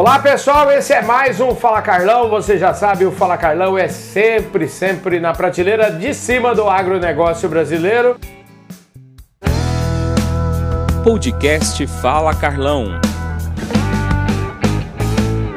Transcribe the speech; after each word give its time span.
Olá 0.00 0.18
pessoal, 0.18 0.72
esse 0.72 0.94
é 0.94 1.02
mais 1.02 1.42
um 1.42 1.54
Fala 1.54 1.82
Carlão. 1.82 2.30
Você 2.30 2.56
já 2.56 2.72
sabe, 2.72 3.04
o 3.04 3.12
Fala 3.12 3.36
Carlão 3.36 3.76
é 3.76 3.86
sempre, 3.86 4.66
sempre 4.66 5.20
na 5.20 5.34
prateleira 5.34 5.90
de 5.90 6.14
cima 6.14 6.54
do 6.54 6.66
agronegócio 6.70 7.46
brasileiro. 7.50 8.18
Podcast 11.04 11.86
Fala 11.86 12.34
Carlão. 12.34 13.09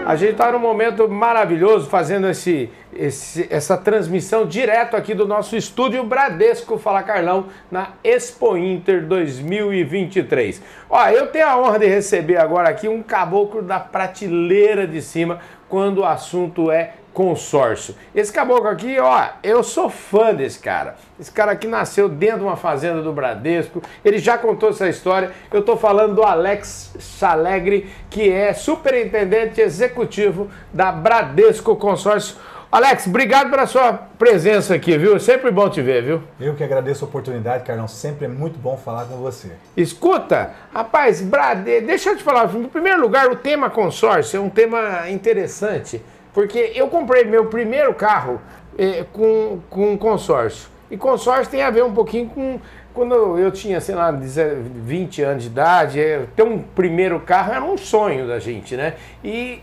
A 0.06 0.18
gente 0.18 0.34
está 0.34 0.52
num 0.52 0.60
momento 0.60 1.08
maravilhoso 1.08 1.90
fazendo 1.90 2.28
esse, 2.28 2.70
esse, 2.94 3.48
essa 3.50 3.78
transmissão 3.78 4.46
direto 4.46 4.98
aqui 4.98 5.14
do 5.14 5.26
nosso 5.26 5.56
estúdio 5.56 6.04
Bradesco 6.04 6.78
Fala 6.78 7.02
Carlão 7.02 7.46
na 7.72 7.94
Expo 8.04 8.58
Inter 8.58 9.05
2023. 9.05 10.62
Ó, 10.90 11.08
eu 11.08 11.28
tenho 11.28 11.48
a 11.48 11.58
honra 11.58 11.80
de 11.80 11.88
receber 11.88 12.36
agora 12.36 12.68
aqui 12.68 12.90
um 12.90 13.02
caboclo 13.02 13.62
da 13.62 13.80
prateleira 13.80 14.86
de 14.86 15.02
cima 15.02 15.40
quando 15.70 16.00
o 16.00 16.05
assunto 16.05 16.70
é 16.70 16.96
consórcio. 17.13 17.95
Esse 18.13 18.31
caboclo 18.34 18.67
aqui, 18.67 18.99
ó, 18.99 19.27
eu 19.44 19.63
sou 19.63 19.90
fã 19.90 20.34
desse 20.34 20.59
cara. 20.59 20.95
Esse 21.20 21.31
cara 21.31 21.52
aqui 21.52 21.67
nasceu 21.67 22.09
dentro 22.09 22.40
de 22.40 22.45
uma 22.45 22.58
fazenda 22.58 23.02
do 23.02 23.13
Bradesco. 23.13 23.81
Ele 24.04 24.17
já 24.17 24.38
contou 24.38 24.70
essa 24.70 24.90
história. 24.90 25.31
Eu 25.52 25.62
tô 25.62 25.77
falando 25.77 26.16
do 26.16 26.23
Alex 26.23 26.95
Chalegre, 26.99 27.90
que 28.09 28.30
é 28.30 28.54
superintendente 28.54 29.62
executivo 29.62 30.49
da 30.73 30.91
Bradesco 30.91 31.76
Consórcio. 31.76 32.35
Alex, 32.73 33.05
obrigado 33.05 33.52
pela 33.52 33.68
sua 33.68 33.93
presença 33.93 34.73
aqui, 34.73 34.98
viu? 34.98 35.20
Sempre 35.20 35.52
bom 35.52 35.70
te 35.70 35.80
ver, 35.80 36.02
viu? 36.02 36.23
Eu 36.40 36.55
que 36.55 36.63
agradeço 36.63 37.05
a 37.05 37.07
oportunidade, 37.07 37.63
Carlão. 37.63 37.88
Sempre 37.88 38.26
é 38.26 38.27
muito 38.27 38.57
bom 38.57 38.76
falar 38.76 39.05
com 39.05 39.18
você. 39.18 39.52
Escuta, 39.77 40.49
rapaz, 40.73 41.21
Brade, 41.21 41.82
deixa 41.82 42.09
eu 42.09 42.18
te 42.18 42.23
falar. 42.23 42.52
Em 42.55 42.63
primeiro 42.63 42.99
lugar, 42.99 43.27
o 43.30 43.35
tema 43.35 43.70
consórcio 43.70 44.38
é 44.38 44.40
um 44.40 44.49
tema 44.49 45.07
interessante. 45.07 46.02
Porque 46.34 46.72
eu 46.76 46.88
comprei 46.88 47.24
meu 47.24 47.46
primeiro 47.46 47.94
carro 47.94 48.41
eh, 48.77 49.05
com, 49.13 49.60
com 49.70 49.98
consórcio. 49.98 50.70
E 50.90 50.98
consórcio 50.98 51.52
tem 51.52 51.62
a 51.62 51.70
ver 51.70 51.84
um 51.84 51.94
pouquinho 51.94 52.30
com. 52.30 52.60
Quando 52.94 53.40
eu 53.40 53.52
tinha, 53.52 53.82
sei 53.82 53.96
lá, 53.96 54.12
20 54.12 55.22
anos 55.24 55.44
de 55.44 55.49
idade, 55.49 55.99
eh, 55.99 56.26
ter 56.35 56.44
um 56.44 56.60
primeiro 56.60 57.20
carro 57.20 57.54
era 57.54 57.63
um 57.63 57.77
sonho 57.77 58.27
da 58.27 58.40
gente, 58.40 58.76
né? 58.76 58.96
E. 59.24 59.62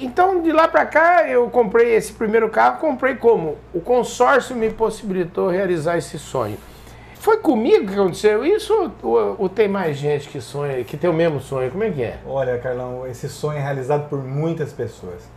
Então, 0.00 0.42
de 0.42 0.50
lá 0.50 0.66
para 0.66 0.84
cá, 0.84 1.28
eu 1.28 1.48
comprei 1.50 1.94
esse 1.94 2.12
primeiro 2.12 2.48
carro, 2.48 2.80
comprei 2.80 3.14
como? 3.14 3.56
O 3.72 3.80
consórcio 3.80 4.56
me 4.56 4.70
possibilitou 4.70 5.48
realizar 5.48 5.96
esse 5.96 6.18
sonho. 6.18 6.58
Foi 7.20 7.36
comigo 7.36 7.86
que 7.86 7.92
aconteceu 7.92 8.44
isso 8.44 8.92
ou, 9.02 9.36
ou, 9.38 9.48
tem 9.48 9.68
mais 9.68 9.96
gente 9.96 10.28
que 10.28 10.40
sonha, 10.40 10.82
que 10.82 10.96
tem 10.96 11.08
o 11.08 11.12
mesmo 11.12 11.40
sonho? 11.40 11.70
Como 11.70 11.84
é 11.84 11.90
que 11.90 12.02
é? 12.02 12.18
Olha, 12.26 12.58
Carlão, 12.58 13.06
esse 13.06 13.28
sonho 13.28 13.58
é 13.58 13.60
realizado 13.60 14.08
por 14.08 14.18
muitas 14.18 14.72
pessoas. 14.72 15.28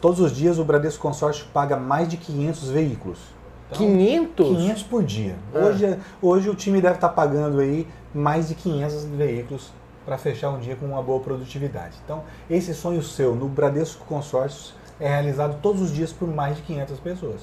Todos 0.00 0.20
os 0.20 0.34
dias 0.34 0.58
o 0.58 0.64
Bradesco 0.64 1.02
Consórcio 1.02 1.46
paga 1.52 1.76
mais 1.76 2.08
de 2.08 2.16
500 2.16 2.68
veículos. 2.70 3.18
Então, 3.66 3.78
500? 3.78 4.46
500 4.46 4.82
por 4.84 5.02
dia. 5.02 5.36
Ah. 5.54 5.58
Hoje, 5.58 5.98
hoje 6.22 6.50
o 6.50 6.54
time 6.54 6.80
deve 6.80 6.94
estar 6.94 7.10
pagando 7.10 7.60
aí 7.60 7.86
mais 8.14 8.48
de 8.48 8.54
500 8.54 9.04
veículos 9.04 9.72
para 10.04 10.16
fechar 10.16 10.50
um 10.50 10.58
dia 10.58 10.74
com 10.74 10.86
uma 10.86 11.02
boa 11.02 11.20
produtividade. 11.20 11.96
Então, 12.04 12.22
esse 12.48 12.72
sonho 12.72 13.02
seu 13.02 13.34
no 13.34 13.48
Bradesco 13.48 14.04
Consórcios 14.06 14.74
é 14.98 15.08
realizado 15.08 15.60
todos 15.60 15.82
os 15.82 15.92
dias 15.92 16.12
por 16.12 16.28
mais 16.28 16.56
de 16.56 16.62
500 16.62 17.00
pessoas. 17.00 17.40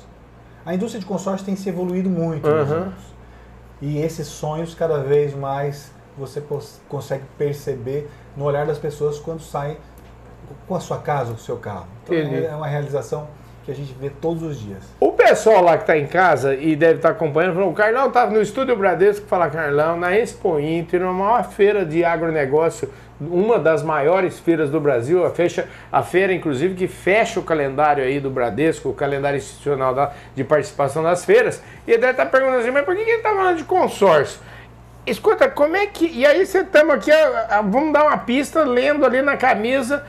A 0.66 0.74
indústria 0.74 1.00
de 1.00 1.06
consórcio 1.06 1.46
tem 1.46 1.56
se 1.56 1.70
evoluído 1.70 2.10
muito 2.10 2.48
uhum. 2.48 2.58
nos 2.58 2.72
anos. 2.72 3.16
E 3.82 4.00
esses 4.00 4.28
sonhos, 4.28 4.74
cada 4.74 4.98
vez 5.00 5.36
mais, 5.36 5.92
você 6.18 6.42
consegue 6.90 7.24
perceber 7.38 8.10
no 8.36 8.46
olhar 8.46 8.66
das 8.66 8.80
pessoas 8.80 9.20
quando 9.20 9.42
saem 9.42 9.78
com 10.68 10.76
a 10.76 10.80
sua 10.80 11.00
casa, 11.00 11.32
com 11.32 11.38
o 11.38 11.40
seu 11.40 11.58
carro. 11.58 11.88
Então, 12.04 12.16
é 12.16 12.56
uma 12.56 12.68
realização 12.68 13.28
que 13.66 13.72
a 13.72 13.76
gente 13.76 13.94
vê 14.00 14.10
todos 14.10 14.44
os 14.44 14.60
dias. 14.60 14.84
O 15.00 15.12
pessoal 15.12 15.64
lá 15.64 15.76
que 15.76 15.84
está 15.84 15.98
em 15.98 16.06
casa 16.06 16.54
e 16.54 16.76
deve 16.76 16.98
estar 16.98 17.10
tá 17.10 17.16
acompanhando, 17.16 17.56
falou, 17.56 17.72
o 17.72 17.74
Carlão 17.74 18.08
estava 18.08 18.32
no 18.32 18.40
Estúdio 18.40 18.76
Bradesco, 18.76 19.26
fala 19.26 19.50
Carlão, 19.50 19.98
na 19.98 20.16
Expo 20.16 20.60
Inter, 20.60 21.02
uma 21.02 21.14
maior 21.14 21.44
feira 21.50 21.84
de 21.84 22.06
agronegócio, 22.06 22.92
uma 23.20 23.58
das 23.58 23.82
maiores 23.82 24.40
feiras 24.40 24.70
do 24.70 24.80
Brasil, 24.80 25.26
a, 25.26 25.32
fecha, 25.32 25.68
a 25.92 26.04
feira, 26.04 26.32
inclusive, 26.32 26.76
que 26.76 26.88
fecha 26.88 27.40
o 27.40 27.44
calendário 27.44 28.04
aí 28.04 28.20
do 28.20 28.30
Bradesco, 28.30 28.90
o 28.90 28.94
calendário 28.94 29.38
institucional 29.38 29.96
da, 29.96 30.12
de 30.36 30.44
participação 30.44 31.02
das 31.02 31.26
feiras, 31.26 31.62
e 31.88 31.92
ele 31.92 32.02
deve 32.02 32.12
estar 32.12 32.26
tá 32.26 32.30
perguntando 32.30 32.60
assim, 32.60 32.72
mas 32.72 32.86
por 32.86 32.96
que 32.96 33.02
ele 33.02 33.12
está 33.14 33.30
falando 33.30 33.58
de 33.58 33.64
consórcio? 33.64 34.40
Escuta, 35.08 35.48
como 35.48 35.76
é 35.76 35.86
que. 35.86 36.08
E 36.08 36.26
aí 36.26 36.44
você 36.44 36.62
estamos 36.62 36.96
aqui, 36.96 37.12
vamos 37.70 37.94
dar 37.94 38.06
uma 38.06 38.18
pista 38.18 38.64
lendo 38.64 39.06
ali 39.06 39.22
na 39.22 39.38
camisa 39.38 40.04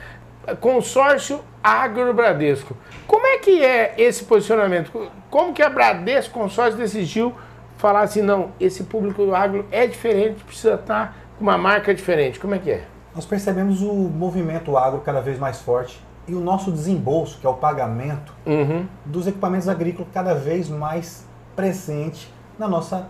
consórcio 0.55 1.41
Agro 1.63 2.13
Bradesco. 2.13 2.75
Como 3.05 3.25
é 3.25 3.37
que 3.39 3.63
é 3.63 3.93
esse 3.97 4.23
posicionamento? 4.23 5.11
Como 5.29 5.53
que 5.53 5.61
a 5.61 5.69
Bradesco 5.69 6.39
Consórcio 6.39 6.77
decidiu 6.77 7.33
falar 7.77 8.01
assim, 8.01 8.21
não, 8.21 8.51
esse 8.59 8.83
público 8.83 9.25
do 9.25 9.35
agro 9.35 9.65
é 9.71 9.85
diferente, 9.85 10.43
precisa 10.43 10.75
estar 10.75 11.15
com 11.37 11.43
uma 11.43 11.57
marca 11.57 11.93
diferente? 11.93 12.39
Como 12.39 12.55
é 12.55 12.59
que 12.59 12.71
é? 12.71 12.85
Nós 13.13 13.25
percebemos 13.25 13.81
o 13.81 13.93
movimento 13.93 14.77
agro 14.77 15.01
cada 15.01 15.21
vez 15.21 15.37
mais 15.37 15.59
forte 15.59 16.01
e 16.27 16.33
o 16.33 16.39
nosso 16.39 16.71
desembolso, 16.71 17.39
que 17.39 17.47
é 17.47 17.49
o 17.49 17.53
pagamento 17.53 18.33
uhum. 18.45 18.85
dos 19.05 19.27
equipamentos 19.27 19.67
agrícolas, 19.69 20.09
cada 20.13 20.33
vez 20.33 20.69
mais 20.69 21.25
presente 21.55 22.31
na 22.59 22.67
nossa 22.67 23.07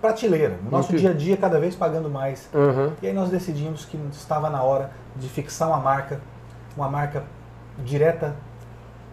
prateleira, 0.00 0.58
no 0.62 0.70
nosso 0.70 0.94
dia 0.94 1.10
a 1.10 1.14
dia, 1.14 1.36
cada 1.36 1.58
vez 1.58 1.74
pagando 1.74 2.10
mais. 2.10 2.48
Uhum. 2.52 2.92
E 3.02 3.06
aí 3.06 3.12
nós 3.12 3.30
decidimos 3.30 3.84
que 3.84 3.98
estava 4.12 4.50
na 4.50 4.62
hora 4.62 4.90
de 5.16 5.28
fixar 5.28 5.68
uma 5.68 5.78
marca 5.78 6.20
uma 6.76 6.88
marca 6.88 7.24
direta 7.84 8.36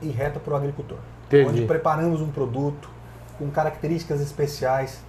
e 0.02 0.10
reta 0.10 0.40
para 0.40 0.54
o 0.54 0.56
agricultor. 0.58 0.98
Entendi. 1.28 1.50
Onde 1.50 1.66
preparamos 1.66 2.22
um 2.22 2.30
produto 2.30 2.90
com 3.38 3.50
características 3.50 4.22
especiais 4.22 5.02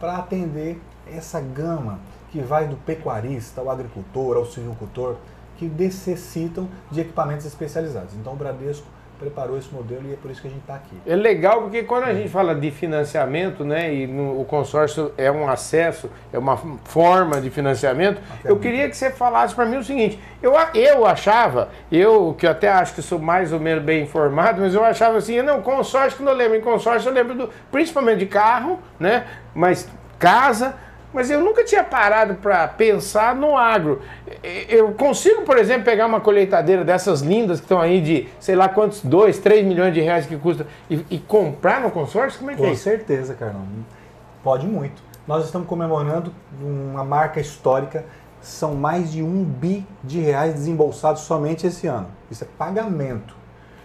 para 0.00 0.16
atender 0.16 0.80
essa 1.06 1.40
gama 1.40 1.98
que 2.30 2.40
vai 2.40 2.66
do 2.66 2.76
pecuarista 2.76 3.60
ao 3.60 3.70
agricultor, 3.70 4.36
ao 4.36 4.46
silvicultor, 4.46 5.16
que 5.56 5.66
necessitam 5.66 6.68
de 6.90 7.00
equipamentos 7.00 7.46
especializados. 7.46 8.14
Então 8.14 8.32
o 8.32 8.36
Bradesco 8.36 8.86
preparou 9.18 9.58
esse 9.58 9.72
modelo 9.74 10.02
e 10.08 10.12
é 10.12 10.16
por 10.16 10.30
isso 10.30 10.40
que 10.40 10.46
a 10.46 10.50
gente 10.50 10.60
está 10.60 10.76
aqui. 10.76 10.96
É 11.06 11.16
legal 11.16 11.62
porque 11.62 11.82
quando 11.82 12.04
a 12.04 12.14
gente 12.14 12.28
fala 12.28 12.54
de 12.54 12.70
financiamento, 12.70 13.64
né, 13.64 13.92
e 13.92 14.06
no, 14.06 14.40
o 14.40 14.44
consórcio 14.44 15.12
é 15.16 15.30
um 15.30 15.48
acesso, 15.48 16.10
é 16.32 16.38
uma 16.38 16.56
forma 16.84 17.40
de 17.40 17.50
financiamento, 17.50 18.20
eu 18.44 18.58
queria 18.58 18.88
que 18.88 18.96
você 18.96 19.10
falasse 19.10 19.54
para 19.54 19.66
mim 19.66 19.76
o 19.76 19.84
seguinte: 19.84 20.18
eu, 20.42 20.52
eu 20.74 21.04
achava, 21.04 21.68
eu 21.90 22.34
que 22.38 22.46
até 22.46 22.68
acho 22.68 22.94
que 22.94 23.02
sou 23.02 23.18
mais 23.18 23.52
ou 23.52 23.60
menos 23.60 23.82
bem 23.82 24.04
informado, 24.04 24.60
mas 24.60 24.74
eu 24.74 24.84
achava 24.84 25.18
assim, 25.18 25.42
não, 25.42 25.60
consórcio, 25.60 26.16
quando 26.18 26.28
eu 26.28 26.34
lembro 26.34 26.56
em 26.56 26.60
consórcio, 26.60 27.08
eu 27.08 27.12
lembro 27.12 27.34
do, 27.34 27.50
principalmente 27.70 28.20
de 28.20 28.26
carro, 28.26 28.78
né, 28.98 29.26
mas 29.54 29.88
casa 30.18 30.74
mas 31.12 31.30
eu 31.30 31.40
nunca 31.40 31.64
tinha 31.64 31.82
parado 31.82 32.34
para 32.34 32.68
pensar 32.68 33.34
no 33.34 33.56
agro. 33.56 34.02
Eu 34.68 34.92
consigo, 34.92 35.42
por 35.42 35.56
exemplo, 35.56 35.84
pegar 35.84 36.06
uma 36.06 36.20
colheitadeira 36.20 36.84
dessas 36.84 37.20
lindas 37.20 37.58
que 37.58 37.64
estão 37.64 37.80
aí 37.80 38.00
de 38.00 38.28
sei 38.38 38.54
lá 38.54 38.68
quantos, 38.68 39.02
2, 39.02 39.38
3 39.38 39.66
milhões 39.66 39.94
de 39.94 40.00
reais 40.00 40.26
que 40.26 40.36
custa 40.36 40.66
e, 40.90 41.04
e 41.10 41.18
comprar 41.18 41.80
no 41.80 41.90
consórcio? 41.90 42.38
Como 42.38 42.50
é 42.50 42.54
que 42.54 42.60
Com 42.60 42.66
é? 42.66 42.70
Com 42.70 42.76
certeza, 42.76 43.34
Carlão. 43.34 43.64
Pode 44.42 44.66
muito. 44.66 45.02
Nós 45.26 45.44
estamos 45.44 45.66
comemorando 45.66 46.32
uma 46.60 47.04
marca 47.04 47.40
histórica. 47.40 48.04
São 48.40 48.74
mais 48.74 49.10
de 49.10 49.22
um 49.22 49.42
bi 49.42 49.84
de 50.02 50.20
reais 50.20 50.54
desembolsados 50.54 51.22
somente 51.22 51.66
esse 51.66 51.86
ano. 51.86 52.06
Isso 52.30 52.44
é 52.44 52.46
pagamento. 52.56 53.37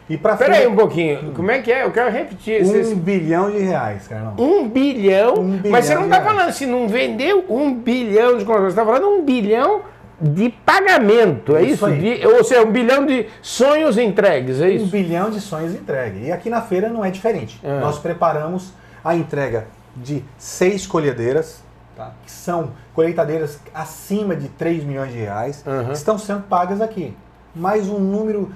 E 0.09 0.18
para 0.18 0.36
Peraí 0.36 0.62
aí 0.62 0.68
um 0.68 0.75
pouquinho, 0.75 1.31
como 1.34 1.50
é 1.50 1.59
que 1.59 1.72
é? 1.72 1.84
Eu 1.84 1.91
quero 1.91 2.12
repetir. 2.12 2.62
Um 2.64 2.96
bilhão 2.96 3.50
de 3.50 3.59
reais, 3.59 4.08
Carlão. 4.08 4.36
Um 4.38 4.68
bilhão? 4.68 5.36
Um 5.36 5.58
bilhão 5.58 5.72
Mas 5.72 5.86
você 5.86 5.96
não 5.96 6.06
está 6.06 6.22
falando 6.22 6.50
assim, 6.50 6.66
não 6.66 6.88
vendeu 6.88 7.46
um 7.50 7.74
bilhão 7.74 8.38
de 8.38 8.44
consórcio, 8.44 8.72
você 8.72 8.81
está 8.81 8.86
falando 8.86 9.08
um 9.08 9.24
bilhão 9.24 9.81
de 10.19 10.50
pagamento, 10.50 11.56
é 11.56 11.64
isso? 11.64 11.88
isso? 11.90 12.00
De, 12.00 12.28
ou 12.28 12.44
seja, 12.44 12.64
um 12.64 12.72
bilhão 12.72 13.05
de 13.05 13.28
sonhos 13.41 13.97
entregues, 13.97 14.61
é 14.61 14.70
isso? 14.70 14.85
Um 14.85 14.90
bilhão 14.90 15.29
de 15.29 15.41
sonhos 15.41 15.73
entregues. 15.73 16.28
E 16.28 16.32
aqui 16.32 16.49
na 16.49 16.61
feira 16.61 16.90
não 16.90 17.03
é 17.03 17.09
diferente. 17.09 17.59
Ah. 17.64 17.79
Nós 17.79 17.99
preparamos 17.99 18.73
a 19.03 19.16
entrega 19.16 19.67
de 19.96 20.23
seis 20.38 20.88
colhedeiras, 20.88 21.64
tá? 21.96 22.14
que 22.26 22.32
são 22.32 22.72
colheitadeiras 22.94 23.59
acima 23.73 24.35
de 24.35 24.47
3 24.49 24.84
milhões 24.84 25.11
de 25.11 25.20
reais, 25.20 25.64
uhum. 25.66 25.85
que 25.85 25.94
estão 25.94 26.17
sendo 26.17 26.44
pagas 26.44 26.79
aqui. 26.79 27.16
Mais 27.56 27.90
um 27.90 27.99
número 27.99 28.52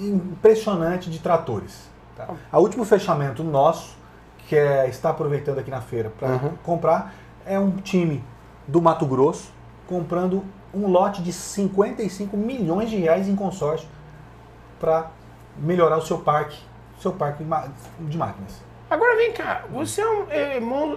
impressionante 0.00 1.10
de 1.10 1.18
tratores. 1.18 1.88
Tá? 2.16 2.28
O 2.52 2.58
último 2.58 2.84
fechamento 2.84 3.42
nosso, 3.44 3.96
que 4.48 4.56
é, 4.56 4.88
está 4.88 5.10
aproveitando 5.10 5.58
aqui 5.58 5.70
na 5.70 5.80
feira 5.80 6.10
para 6.18 6.28
uhum. 6.28 6.52
comprar, 6.62 7.14
é 7.46 7.58
um 7.58 7.70
time 7.76 8.24
do 8.66 8.80
Mato 8.80 9.06
Grosso 9.06 9.52
comprando 9.86 10.44
um 10.72 10.86
lote 10.86 11.22
de 11.22 11.32
55 11.32 12.36
milhões 12.36 12.88
de 12.88 12.96
reais 12.96 13.28
em 13.28 13.34
consórcio 13.34 13.88
para 14.78 15.10
melhorar 15.58 15.98
o 15.98 16.02
seu 16.02 16.18
parque, 16.18 16.56
seu 17.00 17.12
parque 17.12 17.44
de 18.00 18.16
máquinas. 18.16 18.69
Agora 18.90 19.16
vem 19.16 19.30
cá, 19.32 19.64
você 19.72 20.00
é 20.00 20.08
um, 20.08 20.24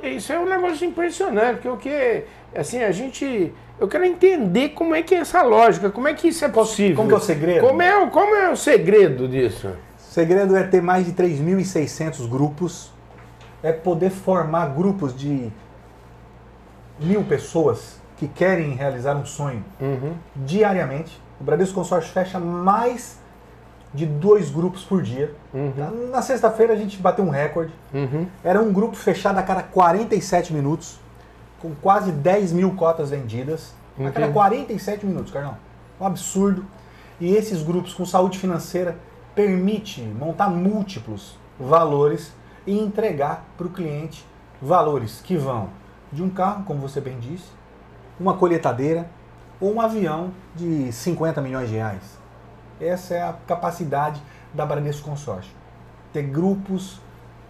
é, 0.02 0.10
isso 0.10 0.34
é 0.34 0.40
um 0.40 0.46
negócio 0.48 0.84
impressionante, 0.88 1.60
porque 1.62 1.70
o 1.70 1.78
que 1.78 2.24
assim 2.58 2.82
a 2.82 2.92
gente, 2.92 3.54
eu 3.80 3.88
quero 3.88 4.04
entender 4.04 4.70
como 4.70 4.96
é 4.96 5.04
que 5.04 5.14
é 5.14 5.20
essa 5.20 5.44
lógica, 5.44 5.92
como 5.92 6.08
é 6.08 6.14
que 6.16 6.28
isso 6.30 6.44
é 6.44 6.50
possível. 6.50 6.96
Como 6.96 7.12
é 7.12 7.16
o 7.16 7.20
segredo? 7.20 7.68
Como 7.68 7.82
é, 7.84 8.08
como 8.10 8.36
é 8.36 8.50
o 8.50 8.56
segredo 8.56 9.28
disso? 9.28 9.68
O 9.68 10.02
segredo 10.12 10.56
é 10.56 10.64
ter 10.64 10.82
mais 10.82 11.06
de 11.06 11.14
3.600 11.14 12.28
grupos, 12.28 12.92
é 13.62 13.72
poder 13.72 14.10
formar 14.10 14.74
grupos 14.74 15.16
de 15.16 15.52
mil 17.00 17.24
pessoas 17.24 18.02
que 18.18 18.28
querem 18.28 18.72
realizar 18.74 19.16
um 19.16 19.26
sonho 19.26 19.64
Uhum. 19.80 20.14
diariamente. 20.36 21.22
O 21.40 21.44
Bradesco 21.44 21.76
Consórcio 21.76 22.12
fecha 22.12 22.40
mais 22.40 23.20
de 23.94 24.06
dois 24.06 24.50
grupos 24.50 24.84
por 24.84 25.02
dia. 25.04 25.34
Uhum. 25.54 25.72
Na- 25.78 25.92
Na 26.18 26.22
sexta-feira 26.22 26.74
a 26.74 26.76
gente 26.76 26.98
bateu 26.98 27.24
um 27.24 27.30
recorde. 27.30 27.72
Uhum. 27.94 28.26
Era 28.44 28.62
um 28.62 28.74
grupo 28.74 28.96
fechado 28.96 29.38
a 29.38 29.44
cada 29.44 29.62
47 29.64 30.52
minutos, 30.54 31.00
com 31.62 31.74
quase 31.76 32.12
10 32.12 32.52
mil 32.52 32.72
cotas 32.76 33.10
vendidas. 33.12 33.74
A 34.00 34.04
cada 34.06 34.10
Entendi. 34.22 34.34
47 34.34 35.06
minutos, 35.06 35.32
Carlão. 35.32 35.58
Um 36.02 36.06
absurdo. 36.06 36.66
E 37.22 37.36
esses 37.36 37.62
grupos 37.62 37.94
com 37.94 38.06
saúde 38.06 38.40
financeira 38.40 38.98
permite 39.36 40.02
montar 40.02 40.50
múltiplos 40.50 41.38
valores 41.60 42.32
e 42.66 42.78
entregar 42.80 43.46
para 43.58 43.68
o 43.68 43.70
cliente 43.70 44.26
valores 44.62 45.22
que 45.22 45.38
vão 45.38 45.70
de 46.12 46.24
um 46.24 46.30
carro, 46.30 46.64
como 46.66 46.80
você 46.80 47.00
bem 47.00 47.20
disse, 47.20 47.46
uma 48.20 48.34
colheitadeira 48.36 49.08
ou 49.60 49.74
um 49.74 49.82
avião 49.82 50.32
de 50.56 50.92
50 50.92 51.42
milhões 51.42 51.70
de 51.70 51.76
reais. 51.76 52.18
Essa 52.88 53.16
é 53.16 53.22
a 53.22 53.34
capacidade 53.48 54.22
da 54.54 54.66
Bradesco 54.66 55.10
Consórcio. 55.10 55.52
Ter 56.12 56.24
grupos 56.24 57.00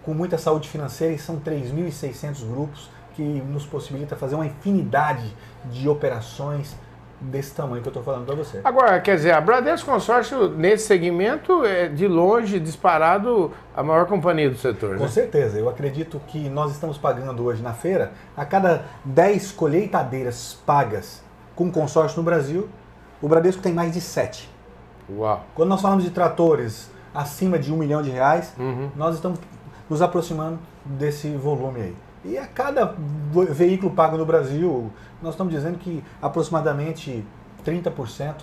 com 0.04 0.14
muita 0.14 0.38
saúde 0.38 0.70
financeira 0.70 1.14
e 1.14 1.18
são 1.18 1.40
3.600 1.40 2.46
grupos 2.48 2.90
que 3.16 3.22
nos 3.24 3.66
possibilita 3.66 4.16
fazer 4.16 4.36
uma 4.36 4.46
infinidade 4.46 5.36
de 5.66 5.88
operações 5.88 6.76
desse 7.22 7.54
tamanho 7.56 7.82
que 7.82 7.88
eu 7.88 7.92
estou 7.92 8.04
falando 8.04 8.26
para 8.26 8.36
você. 8.36 8.60
Agora, 8.64 9.00
quer 9.00 9.16
dizer, 9.16 9.32
a 9.32 9.40
Bradesco 9.40 9.90
Consórcio, 9.90 10.50
nesse 10.50 10.88
segmento, 10.88 11.64
é 11.64 11.88
de 11.88 12.08
longe, 12.08 12.60
disparado, 12.60 13.52
a 13.76 13.82
maior 13.82 14.06
companhia 14.08 14.50
do 14.50 14.58
setor. 14.58 14.98
Com 14.98 15.04
Né? 15.04 15.10
certeza, 15.10 15.58
eu 15.58 15.70
acredito 15.70 16.20
que 16.28 16.50
nós 16.50 16.72
estamos 16.72 16.98
pagando 16.98 17.44
hoje 17.44 17.62
na 17.62 17.74
feira, 17.74 18.12
a 18.36 18.44
cada 18.44 18.86
10 19.06 19.54
colheitadeiras 19.54 20.60
pagas 20.66 21.24
com 21.56 21.72
consórcio 21.72 22.18
no 22.18 22.24
Brasil, 22.24 22.68
o 23.22 23.28
Bradesco 23.28 23.62
tem 23.62 23.74
mais 23.74 23.94
de 23.94 24.02
7. 24.02 24.53
Uau. 25.10 25.44
Quando 25.56 25.70
nós 25.70 25.82
falamos 25.82 26.04
de 26.04 26.10
tratores 26.12 26.90
acima 27.14 27.60
de 27.60 27.72
um 27.72 27.78
milhão 27.78 28.02
de 28.02 28.10
reais, 28.10 28.54
Uhum. 28.58 28.90
nós 28.96 29.16
estamos 29.16 29.40
nos 29.90 30.02
aproximando 30.02 30.60
desse 30.86 31.30
volume 31.36 31.82
aí. 31.82 31.96
E 32.26 32.38
a 32.38 32.48
cada 32.48 32.96
veículo 33.50 33.92
pago 33.92 34.18
no 34.18 34.26
Brasil, 34.26 34.90
nós 35.22 35.34
estamos 35.34 35.54
dizendo 35.54 35.78
que 35.78 36.04
aproximadamente 36.22 37.24
30% 37.66 38.36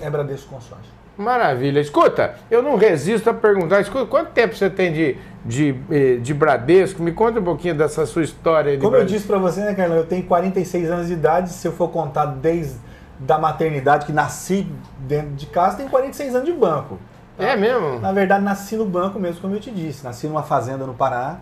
é 0.00 0.08
Bradesco 0.10 0.48
Consórcio. 0.54 0.92
Maravilha. 1.18 1.80
Escuta, 1.80 2.36
eu 2.50 2.62
não 2.62 2.76
resisto 2.76 3.28
a 3.28 3.34
perguntar, 3.34 3.80
escuta, 3.80 4.06
quanto 4.06 4.30
tempo 4.30 4.56
você 4.56 4.70
tem 4.70 4.92
de, 4.92 5.18
de, 5.44 5.74
eh, 5.90 6.16
de 6.16 6.32
Bradesco? 6.32 7.02
Me 7.02 7.12
conta 7.12 7.40
um 7.40 7.44
pouquinho 7.44 7.74
dessa 7.74 8.06
sua 8.06 8.22
história. 8.22 8.72
Como 8.76 8.86
eu 8.86 8.90
Bradesco. 8.90 9.12
disse 9.16 9.26
para 9.26 9.36
você, 9.38 9.60
né, 9.60 9.74
Carlão, 9.74 9.96
eu 9.98 10.06
tenho 10.06 10.22
46 10.22 10.90
anos 10.90 11.08
de 11.08 11.12
idade, 11.12 11.50
se 11.50 11.66
eu 11.68 11.72
for 11.72 11.88
contar 11.88 12.24
desde 12.26 12.76
da 13.20 13.38
maternidade, 13.38 14.06
que 14.06 14.12
nasci 14.12 14.66
dentro 15.00 15.30
de 15.32 15.46
casa, 15.46 15.76
tenho 15.76 15.90
46 15.90 16.34
anos 16.34 16.46
de 16.46 16.52
banco. 16.54 16.98
tá? 17.36 17.44
É 17.44 17.54
mesmo? 17.56 18.00
Na 18.00 18.12
verdade, 18.12 18.42
nasci 18.42 18.76
no 18.76 18.86
banco 18.86 19.18
mesmo, 19.18 19.40
como 19.42 19.54
eu 19.54 19.60
te 19.60 19.70
disse. 19.70 20.02
Nasci 20.02 20.26
numa 20.26 20.42
fazenda 20.42 20.86
no 20.86 20.94
Pará. 20.94 21.36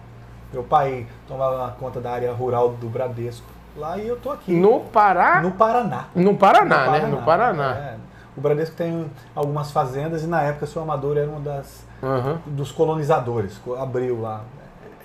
Meu 0.52 0.62
pai 0.64 1.06
tomava 1.28 1.74
conta 1.78 2.00
da 2.00 2.10
área 2.10 2.32
rural 2.32 2.70
do 2.70 2.88
Bradesco 2.88 3.46
lá 3.76 3.96
e 3.96 4.08
eu 4.08 4.16
tô 4.16 4.30
aqui. 4.32 4.52
No 4.52 4.80
Pará? 4.80 5.40
No 5.40 5.52
Paraná. 5.52 6.06
No 6.14 6.34
Paraná, 6.36 6.90
né? 6.90 7.06
No 7.06 7.18
Paraná. 7.22 7.74
É. 7.76 7.94
O 8.36 8.40
Bradesco 8.40 8.74
tem 8.74 9.08
algumas 9.36 9.70
fazendas 9.70 10.24
e 10.24 10.26
na 10.26 10.42
época 10.42 10.66
seu 10.66 10.82
Amador 10.82 11.16
era 11.16 11.28
um 11.30 11.40
das, 11.40 11.84
Aham. 12.02 12.40
dos 12.46 12.72
colonizadores. 12.72 13.60
Abriu 13.78 14.20
lá. 14.20 14.42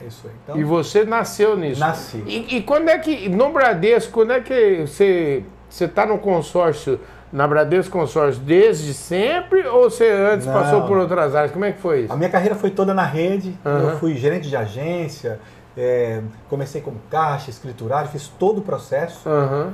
É 0.02 0.08
isso 0.08 0.28
aí. 0.28 0.34
Então, 0.44 0.58
E 0.58 0.64
você 0.64 1.04
nasceu 1.04 1.56
nisso? 1.58 1.80
Nasci. 1.80 2.24
E, 2.26 2.58
e 2.58 2.62
quando 2.64 2.90
é 2.90 2.98
que, 2.98 3.30
no 3.30 3.52
Bradesco, 3.54 4.12
quando 4.12 4.32
é 4.32 4.40
que 4.42 4.82
você 4.88 5.44
você 5.74 5.86
está 5.86 6.06
no 6.06 6.20
consórcio, 6.20 7.00
na 7.32 7.48
Bradesco 7.48 7.98
Consórcio, 7.98 8.40
desde 8.44 8.94
sempre 8.94 9.66
ou 9.68 9.90
você 9.90 10.08
antes 10.08 10.46
Não. 10.46 10.54
passou 10.54 10.84
por 10.84 10.98
outras 11.00 11.34
áreas? 11.34 11.52
Como 11.52 11.66
é 11.66 11.72
que 11.72 11.82
foi 11.82 12.02
isso? 12.02 12.14
A 12.14 12.16
minha 12.16 12.30
carreira 12.30 12.54
foi 12.54 12.70
toda 12.70 12.94
na 12.94 13.04
rede. 13.04 13.58
Aham. 13.66 13.90
Eu 13.94 13.98
fui 13.98 14.16
gerente 14.16 14.48
de 14.48 14.56
agência, 14.56 15.40
é, 15.76 16.22
comecei 16.48 16.80
como 16.80 17.00
caixa, 17.10 17.50
escriturário, 17.50 18.08
fiz 18.12 18.28
todo 18.28 18.60
o 18.60 18.62
processo. 18.62 19.28
Aham. 19.28 19.74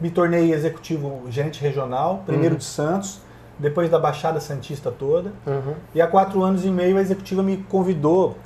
Me 0.00 0.10
tornei 0.10 0.52
executivo 0.52 1.24
gerente 1.28 1.60
regional, 1.60 2.22
primeiro 2.24 2.54
Uhum. 2.54 2.58
de 2.58 2.64
Santos, 2.64 3.20
depois 3.58 3.90
da 3.90 3.98
Baixada 3.98 4.38
Santista 4.38 4.92
toda. 4.92 5.32
aham. 5.44 5.74
E 5.92 6.00
há 6.00 6.06
quatro 6.06 6.40
anos 6.44 6.64
e 6.64 6.70
meio 6.70 6.98
a 6.98 7.00
executiva 7.00 7.42
me 7.42 7.56
convidou 7.68 8.36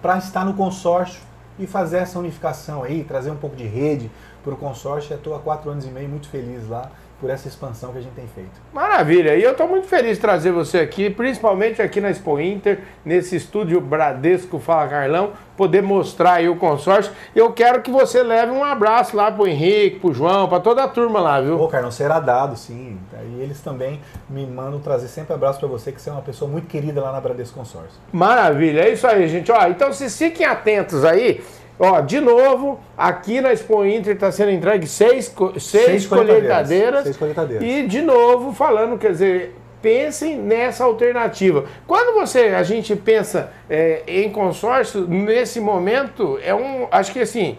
para 0.00 0.16
estar 0.16 0.46
no 0.46 0.54
consórcio 0.54 1.20
e 1.58 1.66
fazer 1.66 1.98
essa 1.98 2.18
unificação 2.18 2.82
aí, 2.82 3.04
trazer 3.04 3.30
um 3.30 3.36
pouco 3.36 3.54
de 3.54 3.64
rede 3.66 4.10
para 4.42 4.54
o 4.54 4.56
consórcio. 4.56 5.14
Estou 5.14 5.34
há 5.34 5.38
quatro 5.38 5.70
anos 5.70 5.86
e 5.86 5.90
meio 5.90 6.08
muito 6.08 6.28
feliz 6.28 6.68
lá 6.68 6.90
por 7.22 7.30
essa 7.30 7.46
expansão 7.46 7.92
que 7.92 7.98
a 7.98 8.00
gente 8.00 8.14
tem 8.14 8.26
feito. 8.26 8.60
Maravilha, 8.72 9.36
e 9.36 9.44
eu 9.44 9.52
estou 9.52 9.68
muito 9.68 9.86
feliz 9.86 10.16
de 10.16 10.20
trazer 10.20 10.50
você 10.50 10.80
aqui, 10.80 11.08
principalmente 11.08 11.80
aqui 11.80 12.00
na 12.00 12.10
Expo 12.10 12.40
Inter, 12.40 12.80
nesse 13.04 13.36
estúdio 13.36 13.80
Bradesco 13.80 14.58
Fala 14.58 14.88
Carlão, 14.88 15.30
poder 15.56 15.82
mostrar 15.82 16.32
aí 16.34 16.48
o 16.48 16.56
consórcio. 16.56 17.12
Eu 17.32 17.52
quero 17.52 17.80
que 17.80 17.92
você 17.92 18.24
leve 18.24 18.50
um 18.50 18.64
abraço 18.64 19.16
lá 19.16 19.30
pro 19.30 19.46
Henrique, 19.46 20.00
pro 20.00 20.12
João, 20.12 20.48
para 20.48 20.58
toda 20.58 20.82
a 20.82 20.88
turma 20.88 21.20
lá, 21.20 21.40
viu? 21.40 21.60
Ô, 21.60 21.68
Carlão, 21.68 21.92
será 21.92 22.18
dado, 22.18 22.56
sim. 22.56 22.98
E 23.36 23.40
eles 23.40 23.60
também 23.60 24.00
me 24.28 24.44
mandam 24.44 24.80
trazer 24.80 25.06
sempre 25.06 25.32
abraço 25.32 25.60
para 25.60 25.68
você, 25.68 25.92
que 25.92 26.02
você 26.02 26.10
é 26.10 26.12
uma 26.12 26.22
pessoa 26.22 26.50
muito 26.50 26.66
querida 26.66 27.00
lá 27.00 27.12
na 27.12 27.20
Bradesco 27.20 27.56
Consórcio. 27.56 28.00
Maravilha, 28.12 28.80
é 28.80 28.92
isso 28.94 29.06
aí, 29.06 29.28
gente. 29.28 29.52
Ó, 29.52 29.68
então 29.68 29.92
vocês 29.92 30.18
fiquem 30.18 30.44
atentos 30.44 31.04
aí. 31.04 31.40
Ó, 31.78 32.00
de 32.00 32.20
novo, 32.20 32.78
aqui 32.96 33.40
na 33.40 33.52
Expo 33.52 33.84
Inter 33.84 34.14
está 34.14 34.30
sendo 34.30 34.50
entregue 34.52 34.86
seis, 34.86 35.34
seis, 35.58 35.62
Seis 35.62 36.06
colheitadeiras. 36.06 36.08
colheitadeiras. 36.68 37.02
Seis 37.04 37.16
colheitadeiras. 37.16 37.66
E, 37.66 37.86
de 37.86 38.02
novo, 38.02 38.52
falando, 38.52 38.98
quer 38.98 39.12
dizer, 39.12 39.56
pensem 39.80 40.38
nessa 40.38 40.84
alternativa. 40.84 41.64
Quando 41.86 42.14
você, 42.14 42.48
a 42.56 42.62
gente 42.62 42.94
pensa 42.94 43.50
é, 43.68 44.02
em 44.06 44.30
consórcio, 44.30 45.06
nesse 45.08 45.60
momento, 45.60 46.38
é 46.44 46.54
um. 46.54 46.86
Acho 46.90 47.12
que 47.12 47.20
assim, 47.20 47.58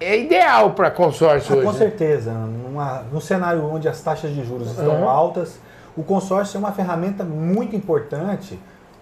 é 0.00 0.18
ideal 0.18 0.70
para 0.72 0.90
consórcio 0.90 1.54
Ah, 1.54 1.58
hoje. 1.58 1.66
com 1.66 1.72
né? 1.72 1.78
certeza. 1.78 2.32
Numa, 2.32 3.04
num 3.12 3.20
cenário 3.20 3.64
onde 3.64 3.86
as 3.88 4.00
taxas 4.00 4.34
de 4.34 4.44
juros 4.44 4.70
estão 4.70 5.02
Uhum. 5.02 5.08
altas, 5.08 5.60
o 5.96 6.02
consórcio 6.02 6.56
é 6.56 6.58
uma 6.58 6.72
ferramenta 6.72 7.22
muito 7.22 7.76
importante, 7.76 8.58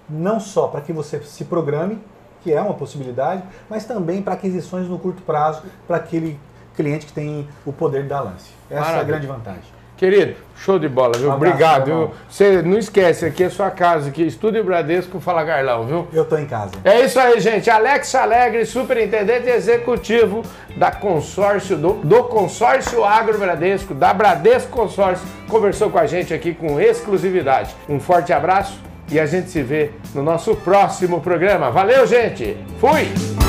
não 0.09 0.38
só 0.38 0.66
para 0.69 0.80
que 0.83 0.92
você 0.92 1.19
se 1.21 1.45
programe, 1.45 1.99
que 2.42 2.52
é 2.52 2.61
uma 2.61 2.75
possibilidade, 2.75 3.42
mas 3.68 3.85
também 3.85 4.23
para 4.23 4.35
aquisições 4.35 4.88
no 4.88 4.99
curto 4.99 5.23
prazo, 5.23 5.62
para 5.87 5.97
aquele 5.97 6.38
cliente 6.75 7.06
que 7.06 7.12
tem 7.12 7.49
o 7.64 7.73
poder 7.73 8.04
da 8.04 8.20
lance. 8.20 8.50
Essa 8.70 8.75
é 8.75 8.76
a 8.78 8.80
Maravilha. 8.80 9.04
grande 9.04 9.26
vantagem. 9.26 9.80
Querido, 10.00 10.35
show 10.56 10.78
de 10.78 10.88
bola, 10.88 11.12
viu? 11.18 11.28
Um 11.28 11.32
abraço, 11.32 11.52
Obrigado, 11.52 11.85
viu? 11.85 12.11
Você 12.26 12.62
não 12.62 12.78
esquece, 12.78 13.26
aqui 13.26 13.44
é 13.44 13.50
sua 13.50 13.70
casa, 13.70 14.09
aqui, 14.09 14.23
Estúdio 14.23 14.64
Bradesco, 14.64 15.20
Fala 15.20 15.44
Garlão, 15.44 15.85
viu? 15.85 16.09
Eu 16.11 16.23
estou 16.23 16.38
em 16.38 16.47
casa. 16.47 16.73
É 16.82 17.04
isso 17.04 17.20
aí, 17.20 17.38
gente. 17.38 17.68
Alex 17.68 18.14
Alegre, 18.14 18.64
superintendente 18.64 19.50
executivo 19.50 20.42
da 20.75 20.90
consórcio, 20.90 21.76
do, 21.76 21.92
do 22.02 22.25
consórcio 22.25 23.04
Agro 23.04 23.38
Bradesco, 23.38 23.92
da 23.92 24.14
Bradesco 24.14 24.70
Consórcio, 24.70 25.26
conversou 25.50 25.90
com 25.90 25.99
a 25.99 26.06
gente 26.06 26.32
aqui 26.32 26.54
com 26.54 26.80
exclusividade. 26.80 27.76
Um 27.87 28.00
forte 28.00 28.32
abraço 28.32 28.80
e 29.11 29.19
a 29.19 29.26
gente 29.26 29.50
se 29.50 29.62
vê 29.62 29.90
no 30.14 30.23
nosso 30.23 30.55
próximo 30.57 31.21
programa. 31.21 31.71
Valeu, 31.71 32.07
gente! 32.07 32.57
Fui! 32.81 33.39